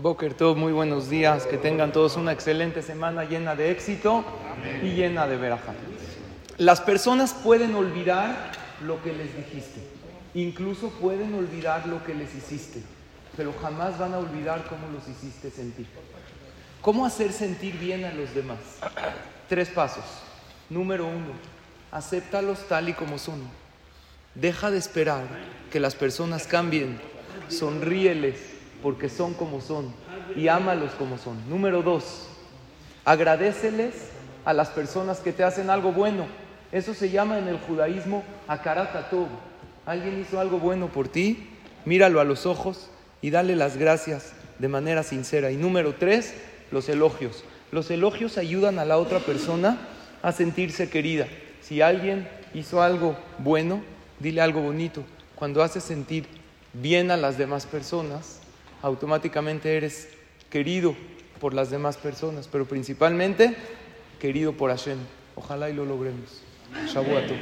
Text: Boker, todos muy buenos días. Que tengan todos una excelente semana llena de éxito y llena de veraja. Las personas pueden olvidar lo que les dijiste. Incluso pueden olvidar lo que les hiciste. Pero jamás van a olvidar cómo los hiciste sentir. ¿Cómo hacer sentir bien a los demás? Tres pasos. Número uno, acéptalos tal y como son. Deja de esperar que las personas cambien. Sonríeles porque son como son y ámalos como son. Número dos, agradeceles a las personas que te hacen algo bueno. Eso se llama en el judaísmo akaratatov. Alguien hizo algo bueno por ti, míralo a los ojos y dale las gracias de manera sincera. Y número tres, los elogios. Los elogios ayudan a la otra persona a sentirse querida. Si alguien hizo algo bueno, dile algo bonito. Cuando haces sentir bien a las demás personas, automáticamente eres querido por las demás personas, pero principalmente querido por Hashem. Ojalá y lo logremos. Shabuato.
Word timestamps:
Boker, 0.00 0.32
todos 0.32 0.56
muy 0.56 0.72
buenos 0.72 1.10
días. 1.10 1.44
Que 1.44 1.58
tengan 1.58 1.92
todos 1.92 2.16
una 2.16 2.32
excelente 2.32 2.80
semana 2.80 3.24
llena 3.24 3.54
de 3.54 3.70
éxito 3.70 4.24
y 4.82 4.94
llena 4.94 5.26
de 5.26 5.36
veraja. 5.36 5.74
Las 6.56 6.80
personas 6.80 7.34
pueden 7.34 7.74
olvidar 7.74 8.52
lo 8.82 9.02
que 9.02 9.12
les 9.12 9.36
dijiste. 9.36 9.80
Incluso 10.32 10.88
pueden 10.88 11.34
olvidar 11.34 11.86
lo 11.86 12.02
que 12.02 12.14
les 12.14 12.34
hiciste. 12.34 12.82
Pero 13.36 13.52
jamás 13.60 13.98
van 13.98 14.14
a 14.14 14.18
olvidar 14.18 14.66
cómo 14.68 14.88
los 14.88 15.06
hiciste 15.06 15.50
sentir. 15.50 15.86
¿Cómo 16.80 17.04
hacer 17.04 17.30
sentir 17.32 17.78
bien 17.78 18.06
a 18.06 18.14
los 18.14 18.34
demás? 18.34 18.58
Tres 19.50 19.68
pasos. 19.68 20.04
Número 20.70 21.06
uno, 21.06 21.32
acéptalos 21.92 22.66
tal 22.68 22.88
y 22.88 22.94
como 22.94 23.18
son. 23.18 23.42
Deja 24.34 24.70
de 24.70 24.78
esperar 24.78 25.24
que 25.70 25.78
las 25.78 25.94
personas 25.94 26.46
cambien. 26.46 26.98
Sonríeles 27.48 28.59
porque 28.82 29.08
son 29.08 29.34
como 29.34 29.60
son 29.60 29.92
y 30.36 30.48
ámalos 30.48 30.92
como 30.92 31.18
son. 31.18 31.48
Número 31.48 31.82
dos, 31.82 32.28
agradeceles 33.04 34.10
a 34.44 34.52
las 34.52 34.68
personas 34.70 35.20
que 35.20 35.32
te 35.32 35.44
hacen 35.44 35.70
algo 35.70 35.92
bueno. 35.92 36.26
Eso 36.72 36.94
se 36.94 37.10
llama 37.10 37.38
en 37.38 37.48
el 37.48 37.58
judaísmo 37.58 38.24
akaratatov. 38.46 39.26
Alguien 39.86 40.20
hizo 40.20 40.40
algo 40.40 40.58
bueno 40.58 40.88
por 40.88 41.08
ti, 41.08 41.48
míralo 41.84 42.20
a 42.20 42.24
los 42.24 42.46
ojos 42.46 42.90
y 43.22 43.30
dale 43.30 43.56
las 43.56 43.76
gracias 43.76 44.32
de 44.58 44.68
manera 44.68 45.02
sincera. 45.02 45.50
Y 45.50 45.56
número 45.56 45.94
tres, 45.94 46.34
los 46.70 46.88
elogios. 46.88 47.44
Los 47.72 47.90
elogios 47.90 48.38
ayudan 48.38 48.78
a 48.78 48.84
la 48.84 48.98
otra 48.98 49.20
persona 49.20 49.78
a 50.22 50.32
sentirse 50.32 50.90
querida. 50.90 51.26
Si 51.60 51.82
alguien 51.82 52.28
hizo 52.54 52.82
algo 52.82 53.16
bueno, 53.38 53.82
dile 54.18 54.40
algo 54.40 54.60
bonito. 54.60 55.02
Cuando 55.34 55.62
haces 55.62 55.84
sentir 55.84 56.26
bien 56.72 57.10
a 57.10 57.16
las 57.16 57.38
demás 57.38 57.66
personas, 57.66 58.40
automáticamente 58.82 59.76
eres 59.76 60.08
querido 60.50 60.94
por 61.40 61.54
las 61.54 61.70
demás 61.70 61.96
personas, 61.96 62.48
pero 62.50 62.66
principalmente 62.66 63.56
querido 64.18 64.52
por 64.52 64.70
Hashem. 64.70 64.98
Ojalá 65.34 65.70
y 65.70 65.74
lo 65.74 65.84
logremos. 65.84 66.42
Shabuato. 66.86 67.34